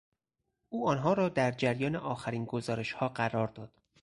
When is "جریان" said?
1.51-1.95